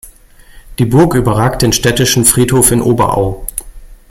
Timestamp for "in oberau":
2.71-3.45